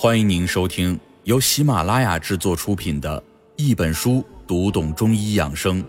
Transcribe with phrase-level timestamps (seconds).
[0.00, 3.20] 欢迎您收听由喜马拉雅制作出品的
[3.56, 5.82] 《一本书读懂中医养生》，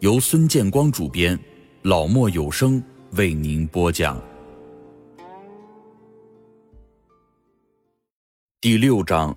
[0.00, 1.40] 由孙建光主编，
[1.80, 4.22] 老莫有声为您播讲。
[8.60, 9.34] 第六章：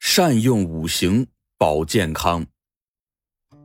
[0.00, 1.24] 善用五行
[1.56, 2.44] 保健康。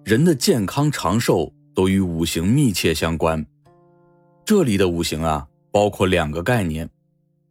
[0.05, 3.43] 人的健康长寿都与五行密切相关。
[4.45, 6.87] 这里的五行啊，包括两个概念，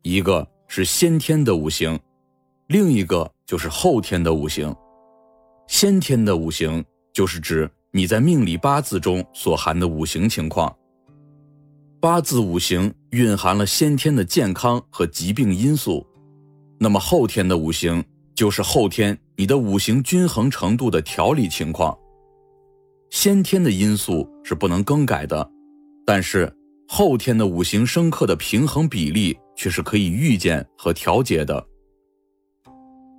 [0.03, 0.49] 一个。
[0.69, 1.99] 是先天的五行，
[2.67, 4.73] 另一个就是后天的五行。
[5.67, 10.73] 先天的五行就是指你在命理八字中所含的五行情况。
[12.01, 16.07] 八字五行蕴含了先天的健康和疾病因素，
[16.79, 21.97] 那么后天的五行就是后天你的五行均衡程度的调理情况。
[23.11, 25.51] 先天的因素是不能更改的，
[26.05, 26.55] 但是
[26.87, 29.37] 后天的五行生克的平衡比例。
[29.59, 31.67] 却是可以预见和调节的。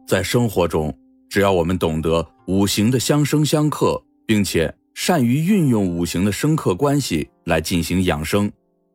[0.07, 0.97] 在生活中，
[1.29, 8.49] 只要我们懂得五行的相生相克，并且善于运用五行的生克关系来进行养生，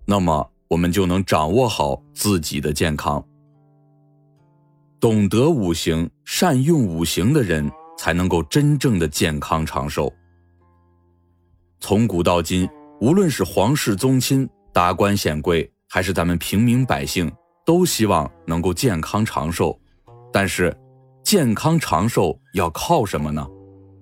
[0.07, 3.23] 那么我们就能掌握好自己的健康。
[4.99, 10.11] 懂得五行、善用五行的人，才能够真正的健康长寿。
[11.79, 12.67] 从古到今，
[13.03, 15.71] 无论是皇室宗亲、达官显贵。
[15.95, 17.31] 还是咱们平民百姓
[17.65, 19.79] 都希望能够健康长寿，
[20.33, 20.77] 但是
[21.23, 23.47] 健康长寿要靠什么呢？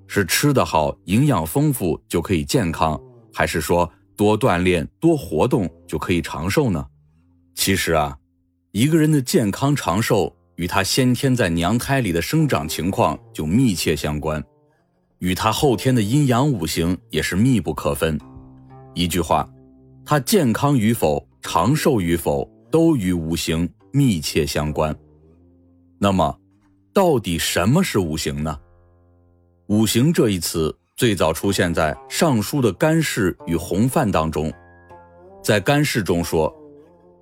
[0.07, 2.99] 是吃得好、营养丰富就可以健康，
[3.31, 6.83] 还是说多锻炼、多活动就可以长寿呢？
[7.55, 8.17] 其实啊，
[8.71, 14.43] 一个人的健康长寿与他先天在娘胎里的生长情况就密切相关，
[15.19, 18.19] 与他后天的阴阳五行也是密不可分。
[18.95, 19.47] 一句话，
[20.07, 21.29] 他健康与否。
[21.43, 24.97] 长寿与否都与五行密切相关。
[25.99, 26.39] 那么，
[26.95, 28.59] 到底什么是五行呢？
[29.67, 34.53] 五行这一词最早出现在《尚书》的干氏与洪范当中。
[35.43, 36.55] 在干氏中说：“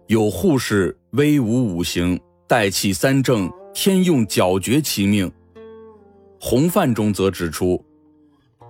[0.07, 5.31] 有护士威武五行，带气三正，天用皎绝其命。”
[6.39, 7.83] 洪范中则指出：“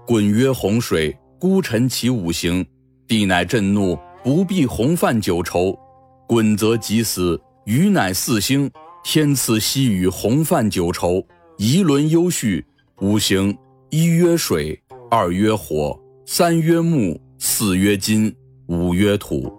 [0.06, 2.65] 滚曰洪水，孤臣其五行，
[3.09, 5.78] 地乃震怒。”不必洪范九畴，
[6.26, 7.41] 滚则即死。
[7.64, 8.70] 余乃四星，
[9.03, 11.25] 天赐西与洪范九畴，
[11.56, 12.64] 仪轮优序。
[13.00, 13.56] 五行
[13.88, 14.78] 一曰水，
[15.10, 18.34] 二曰火，三曰木，四曰金，
[18.66, 19.50] 五曰土。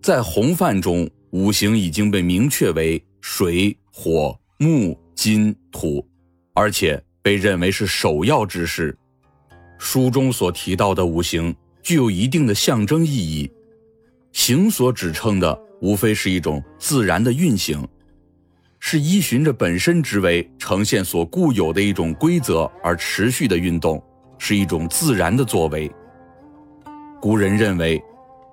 [0.00, 6.06] 在洪范中，五行已经被明确为水、火、木、金、土，
[6.54, 8.96] 而且被认为是首要之事。
[9.78, 13.50] 书中所提到的五行具有一定的象征意义。
[14.36, 17.82] 行所指称的，无非是一种自然的运行，
[18.78, 24.00] 是依循着本身之为呈现所固有的一种规则而持续的运动，
[24.36, 25.90] 是一种自然的作为。
[27.18, 28.00] 古人认为，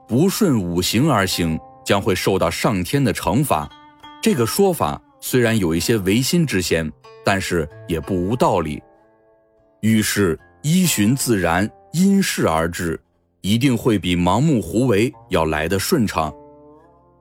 [0.07, 3.69] 不顺五行而行，将会受到上天的惩罚。
[4.21, 6.89] 这个说法虽然有一些违心之嫌，
[7.25, 8.81] 但是也不无道理。
[9.81, 12.97] 遇事依循自然，因势而治。
[13.43, 16.33] 一定会比盲目胡为要来的顺畅，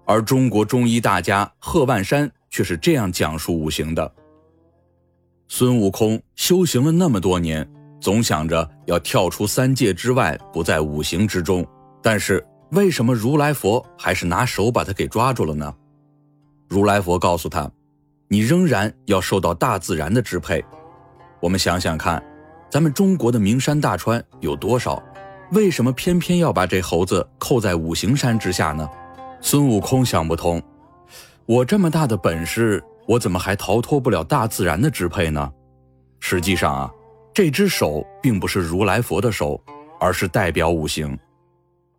[0.06, 4.14] 而中国中医大家贺万山却是这样讲述五行的：
[5.48, 7.68] 孙悟空修行了那么多年，
[8.00, 11.66] 总想着要跳出三界之外，不在五行之中，
[12.00, 15.74] 但是为什么如来佛还是拿手把他给抓住了呢？
[16.68, 17.68] 如来佛告诉他
[18.30, 20.64] ：“你仍然要受到大自然的支配。”
[21.42, 22.22] 我们想想看，
[22.70, 25.02] 咱们中国的名山大川有多少？
[25.52, 28.88] 为什么偏偏要把这猴子扣在五行山之下呢？
[29.42, 30.62] 孙悟空想不通，
[31.44, 35.52] 我这么大的本事，我怎么还逃脱不了大自然的支配呢？
[36.20, 36.90] 实际上啊，
[37.34, 39.62] 这只手并不是如来佛的手，
[40.00, 41.18] 而是代表五行。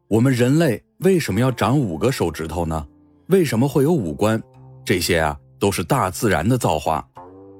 [0.07, 2.87] 我们人类为什么要长五个手指头呢？
[3.27, 4.41] 为什么会有五官？
[4.83, 7.07] 这些啊，都是大自然的造化。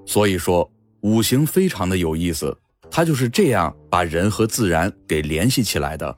[0.08, 0.68] 所以说，
[1.02, 2.58] 五行非常的有意思。
[2.92, 6.18] 它就是这样把人和自然给联系起来的。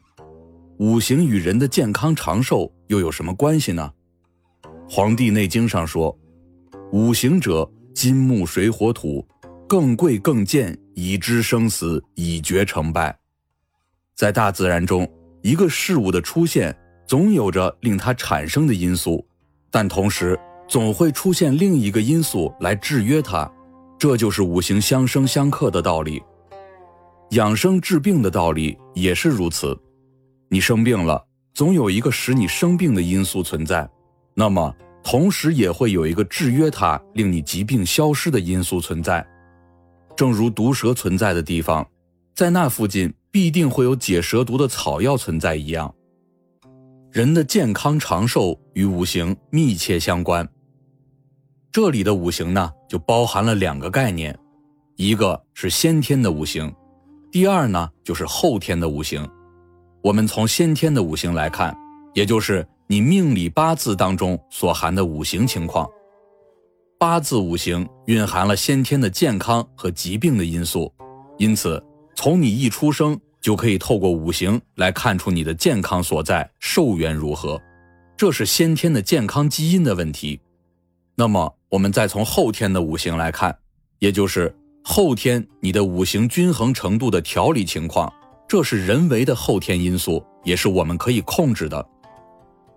[0.78, 3.92] 五行与人的健康长寿又有什么关系呢？
[4.90, 6.18] 《黄帝内经》上说
[6.92, 9.26] ：“五行者，金木水火土，
[9.68, 13.18] 更贵更贱，以知生死，以决成败。”
[14.16, 15.10] 在大自然中，
[15.42, 16.76] 一个事物的出现
[17.08, 19.26] 总有着令它产生的因素，
[19.72, 23.50] 但同时总会出现另一个因素来制约它，
[23.98, 26.22] 这就是五行相生相克的道理。
[27.32, 29.78] 养生治病的道理也是如此，
[30.50, 33.90] 你生病了，总有一个使你生病的因素存在，
[34.36, 34.74] 那么
[35.04, 39.26] 同时也会有一个制约它、令你疾病消失的因素存在。
[40.16, 41.86] 正如毒蛇存在的地方，
[42.34, 45.94] 在那附近必定会有解蛇毒的草药存在一样。
[47.12, 50.48] 人的健康长寿与五行密切相关。
[51.72, 54.38] 这里的五行呢，就包含了两个概念，
[54.96, 56.74] 一个是先天的五行，
[57.36, 59.30] 第二呢就是后天的五行。
[60.02, 61.76] 我们从先天的五行来看，
[62.14, 65.86] 也就是你命理八字当中所含的五行情况。
[66.98, 70.90] 八字五行蕴含了先天的健康和疾病的因素，
[71.38, 71.84] 因此
[72.16, 77.62] 从你一出生就可以透过五行来看出你的健康所在、寿元如何，
[78.16, 80.40] 这是先天的健康基因的问题。
[81.16, 81.54] 那么。
[81.68, 83.58] 我们再从后天的五行来看，
[84.00, 84.56] 也就是
[84.88, 88.14] 后天你的五行均衡程度的调理情况，
[88.48, 91.84] 这是人为的后天因素，也是我们可以控制的。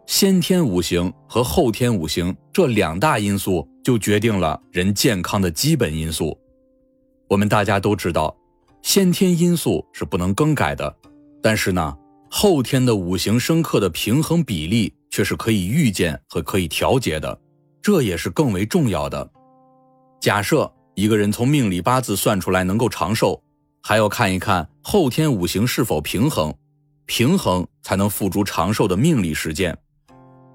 [0.06, 6.36] 先天五行和后天五行这两大因素就决定了人健康的基本因素。
[7.28, 8.34] 我们大家都知道，
[8.80, 10.96] 先天因素是不能更改的，
[11.42, 11.94] 但是呢，
[12.30, 17.38] 后天的五行生克的平衡比例却是可以预见和可以调节的。
[17.82, 19.30] 这也是更为重要的。
[20.18, 23.40] 假设一个人从命理八字算出来能够长寿，
[23.80, 26.52] 还要看一看后天五行是否平衡，
[27.06, 29.78] 平衡才能付诸长寿的命理实践。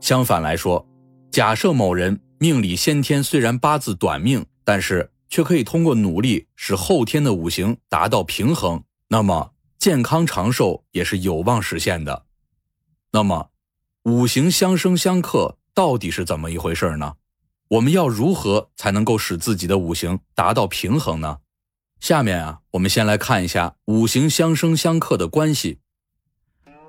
[0.01, 0.85] 相反来说，
[1.31, 12.25] 假设某人命里先天虽然八字短命，但是却可以通过努力使后天的五行达到平衡，那么健康长寿也是有望实现的。
[13.13, 13.49] 那么，
[14.03, 15.57] 五行相生相克。
[15.73, 17.13] 到底是怎么一回事呢？
[17.73, 21.39] 我们要如何才能够使自己的五行达到平衡呢？
[21.99, 25.79] 下面啊，我们先来看一下五行相生相克的关系。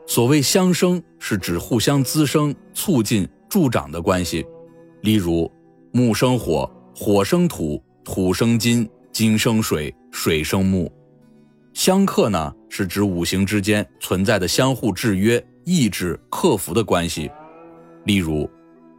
[0.07, 4.45] 所谓相生，是指互相滋生、促进、助长的关系。
[5.01, 5.51] 例如，
[5.91, 10.93] 木生火，火生土，土生金，金生水，水生木。
[11.73, 17.31] 相克呢，是指五行之间存在的相互制约、抑制、克服的关系。
[18.05, 18.47] 例如。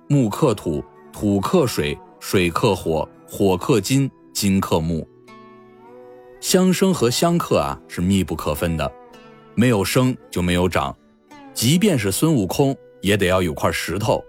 [0.07, 0.83] 木克土，
[1.17, 5.07] 土克水，水克火，火克金，金克木。
[6.41, 8.91] 相生和相克啊是密不可分的，
[9.55, 10.93] 没有生就没有长。
[11.53, 14.21] 即便是孙悟空，也得要有块石头，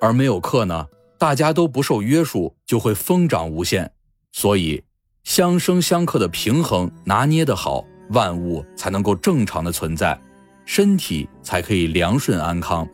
[0.00, 0.86] 而没有克呢，
[1.18, 3.92] 大家都不受约束，就会疯长无限。
[4.32, 4.82] 所以，
[5.24, 10.18] 相生相克的平衡拿捏得好，万物才能够正常的存在，
[10.64, 12.88] 身体才可以良顺安康。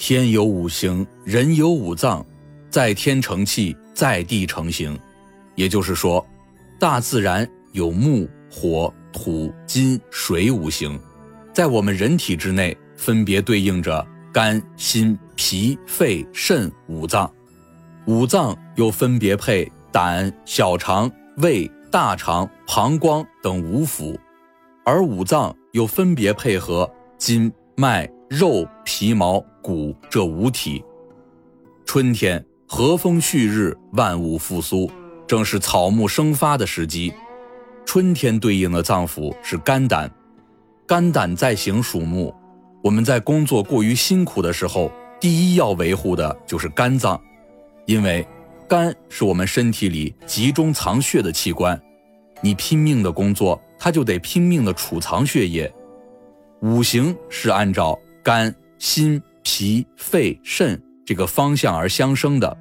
[0.00, 2.24] 天有五行，人有五脏，
[2.70, 4.98] 在天成气，在地成形。
[5.56, 6.26] 也就是说，
[6.78, 10.98] 大自然有木、火、土、金、水五行，
[11.52, 17.30] 在我们人体之内分别对应着肝、心、脾、肺、肾五脏，
[18.06, 21.12] 五脏又分别配胆、小肠、
[21.42, 24.16] 胃、大肠、膀胱等五腑，
[24.82, 28.10] 而五脏又分别配合筋、脉。
[28.30, 30.84] 肉、皮毛、骨这五体，
[31.84, 34.88] 春天和风煦日，万物复苏，
[35.26, 37.12] 正是草木生发的时机。
[37.84, 40.08] 春天对应的脏腑是肝胆，
[40.86, 42.32] 肝胆在行属木。
[42.84, 47.20] 我们在工作过于辛苦的时候，第一要维护的就是肝脏，
[47.84, 48.24] 因为
[48.68, 51.78] 肝是我们身体里集中藏血的器官。
[52.40, 55.68] 你拼命的工作，它就得拼命的储藏血液。
[56.62, 57.98] 五行是按照。
[58.22, 62.56] 肝、心、脾、肺、肾这个方向而相生的，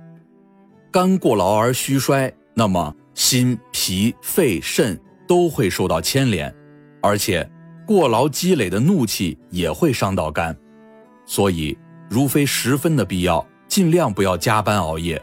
[0.91, 6.53] 肝过劳而虚衰，那么心、脾、肺、肾都会受到牵连，
[7.01, 7.47] 而且
[7.85, 10.55] 过劳积累的怒气也会伤到肝，
[11.25, 11.77] 所以
[12.09, 15.21] 如非十分的必要，尽量不要加班熬夜。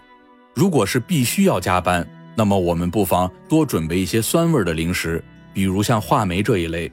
[0.54, 6.92] 如果是必须要加班，那么我们不妨多准备一些酸味的零食，比如像话梅这一类。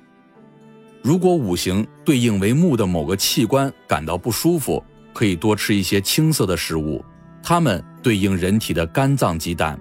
[1.03, 4.81] 如果五行对应为木的某个器官感到不舒服，
[5.13, 7.03] 可以多吃一些青色的食物，
[7.43, 9.77] 它们对应人体的肝脏及胆，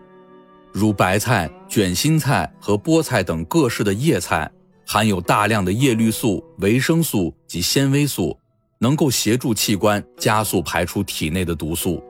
[0.73, 4.51] 如白菜、卷心菜和菠菜等各式的叶菜，
[4.85, 8.37] 含有大量的叶绿素、维生素及纤维素，
[8.79, 12.03] 能够协助器官加速排出体内的毒素。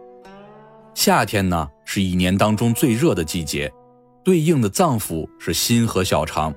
[0.95, 3.71] 夏天呢，是一年当中最热的季节，
[4.25, 6.55] 对应的脏腑是心和小肠，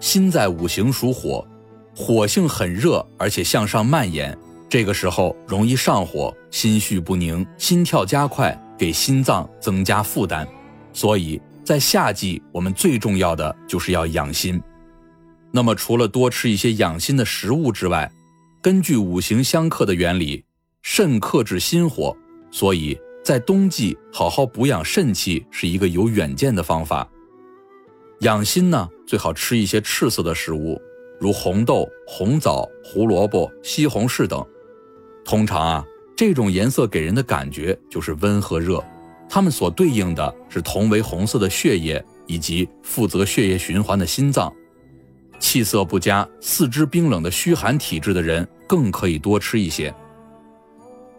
[0.00, 1.46] 心在五行属火。
[1.94, 4.36] 火性很热，而且向上蔓延，
[4.68, 10.46] 这个时候容易上火，心绪不宁，心跳加快，给心脏增加负担。
[10.92, 14.60] 所以在夏季，我们最重要的就是要养心。
[15.52, 18.10] 那么，除了多吃一些养心的食物之外，
[18.60, 20.44] 根据五行相克的原理，
[20.82, 22.16] 肾克制心火，
[22.50, 27.08] 所以在冬季好好补养肾气是一个有远见的方法。
[28.20, 30.80] 养心呢，最好吃一些赤色的食物，
[31.20, 34.44] 如红豆、红枣、胡萝卜、西红柿等。
[35.24, 38.82] 通常啊，这种颜色给人的感觉就是温和热，
[39.28, 44.52] 它们所对应的是同为红色的血液以及负责血液循环的心脏。
[45.40, 49.94] 气色不佳、四肢冰冷的虚寒体质的人更可以多吃一些。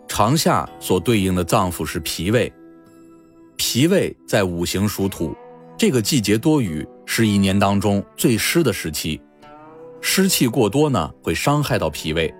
[0.07, 2.51] 长夏所对应的脏腑是脾胃，
[3.55, 5.35] 脾胃在五行属土，
[5.77, 9.19] 这个季节多雨，是一年当中最湿的时期，
[10.07, 12.31] 湿气过多呢，会伤害到脾胃。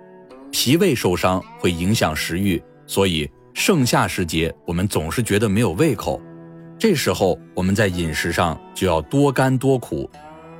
[0.52, 6.22] 脾胃受伤会影响食欲，所以盛夏时节我们总是觉得没有胃口。
[6.78, 10.08] 这时候我们在饮食上就要多甘多苦，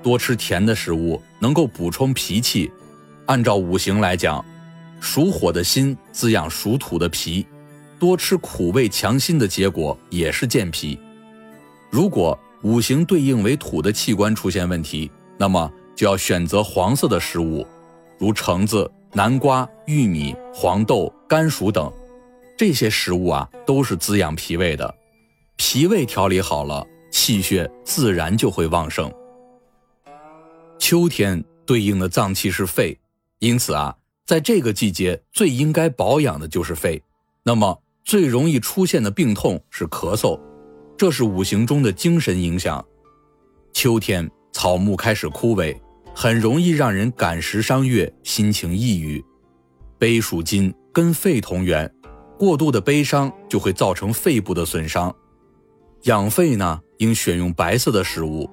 [0.03, 2.71] 多吃甜的食物，能够补充脾气。
[3.27, 4.45] 按照五行来讲，
[4.99, 7.47] 属火的心滋养属土的脾，
[8.01, 10.99] 多吃苦味强心的结果也是健脾。
[11.89, 15.09] 如果五行对应为土的器官出现问题，
[15.39, 17.67] 那么就要选择黄色的食物，
[18.19, 18.89] 如橙子。
[19.13, 21.91] 南瓜、玉米、黄豆、甘薯等，
[22.55, 24.95] 这些食物啊，都是滋养脾胃的。
[25.57, 29.11] 脾胃调理好了，气血自然就会旺盛。
[30.79, 32.99] 秋天对应的脏器是肺，
[33.39, 37.03] 因此啊，在这个季节最应该保养的就是肺。
[37.43, 40.39] 那么最容易出现的病痛是咳嗽，
[40.99, 42.85] 这是五行中的精神影响。
[43.73, 45.75] 秋天草木开始枯萎。
[46.19, 49.23] 很容易让人感时伤月，心情抑郁。
[49.99, 51.93] 悲属金，跟肺同源，
[52.39, 55.15] 过度的悲伤就会造成肺部的损伤。
[56.05, 58.49] 养肺呢，应选用白色的食物，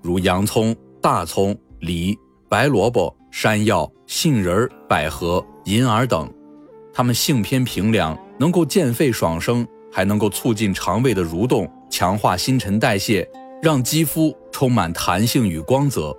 [0.00, 2.16] 如洋葱、大葱、梨、
[2.48, 6.32] 白萝卜、山药、杏仁、百合、银耳等。
[6.94, 13.28] 它们性偏平凉，能够健肺爽生，还能够促进肠胃的蠕动，强化新陈代谢，
[13.60, 16.16] 让肌肤充满弹性与光泽。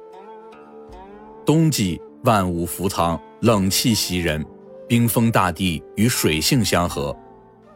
[1.49, 4.45] 冬季万物伏藏，冷气袭人，
[4.87, 7.15] 冰封大地与水性相合。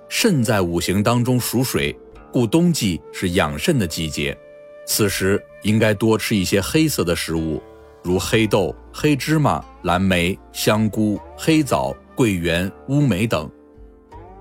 [0.07, 1.97] 肾在五行当中属水，
[2.31, 4.37] 故冬季是养肾的季节。
[4.85, 7.59] 此时应该多吃一些黑色的食物，
[8.03, 13.49] 如黑豆、黑芝麻、蓝莓、香菇、黑枣、桂圆、乌梅等。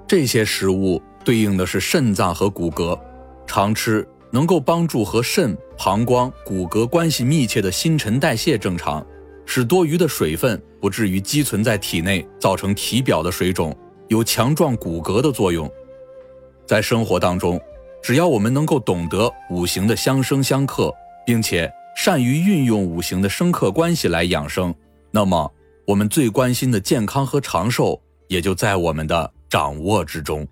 [0.07, 3.01] 这些食物对应的是肾脏和骨骼，
[3.47, 9.03] 常吃能够帮助和肾、膀胱、骨骼关系密切的新陈代谢正常。
[9.45, 13.77] 使多余的水分不至于积存在体内，造成体表的水肿，
[14.09, 15.71] 有强壮骨骼的作用。
[16.67, 17.61] 在生活当中，
[18.03, 20.93] 只要我们能够懂得五行的相生相克，
[21.27, 24.75] 并且善于运用五行的生克关系来养生，
[25.11, 25.53] 那么
[25.87, 30.47] 我们最关心的健康和长寿也就在我们的掌握之中。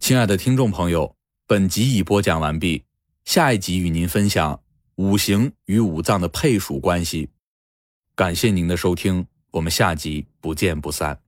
[0.00, 1.14] 亲爱的听众朋友，
[1.46, 2.82] 本集已播讲完毕，
[3.24, 4.58] 下一集与您分享。
[4.96, 7.30] 五行与五脏的配属关系，
[8.14, 11.21] 感谢您的收听，我们下集不见不散。